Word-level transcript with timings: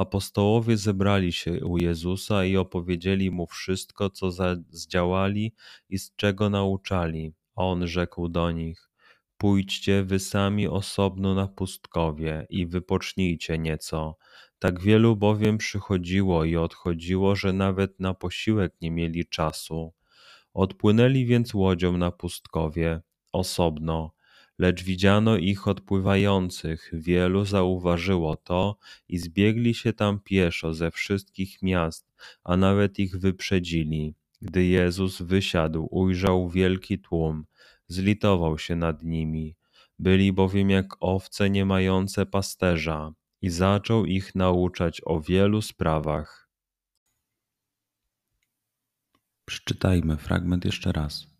Apostołowie 0.00 0.76
zebrali 0.76 1.32
się 1.32 1.64
u 1.64 1.78
Jezusa 1.78 2.44
i 2.44 2.56
opowiedzieli 2.56 3.30
mu 3.30 3.46
wszystko, 3.46 4.10
co 4.10 4.30
zdziałali 4.70 5.52
i 5.88 5.98
z 5.98 6.16
czego 6.16 6.50
nauczali. 6.50 7.32
A 7.56 7.64
on 7.64 7.86
rzekł 7.86 8.28
do 8.28 8.50
nich: 8.50 8.90
Pójdźcie 9.36 10.04
wy 10.04 10.18
sami 10.18 10.68
osobno 10.68 11.34
na 11.34 11.48
pustkowie 11.48 12.46
i 12.50 12.66
wypocznijcie 12.66 13.58
nieco. 13.58 14.16
Tak 14.58 14.80
wielu 14.80 15.16
bowiem 15.16 15.58
przychodziło 15.58 16.44
i 16.44 16.56
odchodziło, 16.56 17.36
że 17.36 17.52
nawet 17.52 18.00
na 18.00 18.14
posiłek 18.14 18.74
nie 18.80 18.90
mieli 18.90 19.26
czasu. 19.26 19.92
Odpłynęli 20.54 21.26
więc 21.26 21.54
łodzią 21.54 21.96
na 21.96 22.10
pustkowie, 22.10 23.00
osobno 23.32 24.12
lecz 24.60 24.82
widziano 24.82 25.36
ich 25.36 25.68
odpływających, 25.68 26.90
wielu 26.92 27.44
zauważyło 27.44 28.36
to 28.36 28.78
i 29.08 29.18
zbiegli 29.18 29.74
się 29.74 29.92
tam 29.92 30.20
pieszo 30.20 30.74
ze 30.74 30.90
wszystkich 30.90 31.62
miast, 31.62 32.12
a 32.44 32.56
nawet 32.56 32.98
ich 32.98 33.16
wyprzedzili. 33.16 34.14
Gdy 34.42 34.64
Jezus 34.64 35.22
wysiadł, 35.22 35.88
ujrzał 35.90 36.48
wielki 36.48 36.98
tłum, 36.98 37.44
zlitował 37.86 38.58
się 38.58 38.76
nad 38.76 39.02
nimi. 39.02 39.56
Byli 39.98 40.32
bowiem 40.32 40.70
jak 40.70 40.96
owce 41.00 41.50
nie 41.50 41.64
mające 41.64 42.26
pasterza 42.26 43.12
i 43.42 43.50
zaczął 43.50 44.06
ich 44.06 44.34
nauczać 44.34 45.00
o 45.04 45.20
wielu 45.20 45.62
sprawach. 45.62 46.50
Przeczytajmy 49.44 50.16
fragment 50.16 50.64
jeszcze 50.64 50.92
raz. 50.92 51.39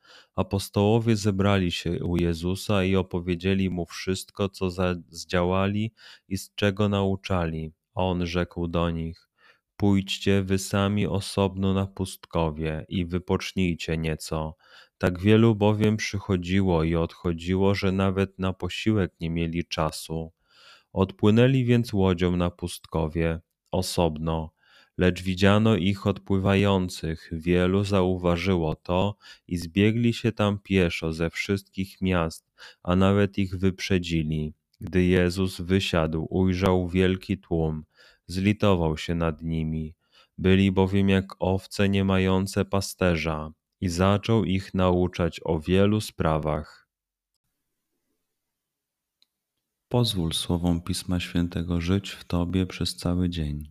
Apostołowie 0.35 1.15
zebrali 1.15 1.71
się 1.71 2.03
u 2.03 2.17
Jezusa 2.17 2.83
i 2.83 2.95
opowiedzieli 2.95 3.69
mu 3.69 3.85
wszystko, 3.85 4.49
co 4.49 4.69
zdziałali 5.09 5.93
i 6.27 6.37
z 6.37 6.55
czego 6.55 6.89
nauczali. 6.89 7.73
A 7.95 8.03
on 8.03 8.25
rzekł 8.25 8.67
do 8.67 8.89
nich: 8.89 9.29
Pójdźcie 9.77 10.43
wy 10.43 10.57
sami 10.57 11.07
osobno 11.07 11.73
na 11.73 11.87
pustkowie 11.87 12.85
i 12.89 13.05
wypocznijcie 13.05 13.97
nieco. 13.97 14.55
Tak 14.97 15.19
wielu 15.19 15.55
bowiem 15.55 15.97
przychodziło 15.97 16.83
i 16.83 16.95
odchodziło, 16.95 17.75
że 17.75 17.91
nawet 17.91 18.39
na 18.39 18.53
posiłek 18.53 19.13
nie 19.19 19.29
mieli 19.29 19.65
czasu. 19.65 20.31
Odpłynęli 20.93 21.65
więc 21.65 21.93
łodzią 21.93 22.35
na 22.37 22.49
pustkowie, 22.51 23.39
osobno 23.71 24.51
lecz 24.97 25.23
widziano 25.23 25.75
ich 25.75 26.07
odpływających, 26.07 27.29
wielu 27.31 27.83
zauważyło 27.83 28.75
to 28.75 29.17
i 29.47 29.57
zbiegli 29.57 30.13
się 30.13 30.31
tam 30.31 30.59
pieszo 30.59 31.13
ze 31.13 31.29
wszystkich 31.29 32.01
miast, 32.01 32.51
a 32.83 32.95
nawet 32.95 33.37
ich 33.37 33.57
wyprzedzili. 33.57 34.53
Gdy 34.81 35.03
Jezus 35.03 35.61
wysiadł, 35.61 36.27
ujrzał 36.29 36.87
wielki 36.87 37.37
tłum, 37.37 37.83
zlitował 38.27 38.97
się 38.97 39.15
nad 39.15 39.41
nimi. 39.41 39.95
Byli 40.37 40.71
bowiem 40.71 41.09
jak 41.09 41.35
owce 41.39 41.89
nie 41.89 42.03
mające 42.03 42.65
pasterza 42.65 43.51
i 43.81 43.89
zaczął 43.89 44.45
ich 44.45 44.73
nauczać 44.73 45.41
o 45.43 45.59
wielu 45.59 46.01
sprawach. 46.01 46.89
Pozwól 49.89 50.33
słowom 50.33 50.81
Pisma 50.81 51.19
Świętego 51.19 51.81
żyć 51.81 52.09
w 52.09 52.23
Tobie 52.23 52.65
przez 52.65 52.95
cały 52.95 53.29
dzień. 53.29 53.70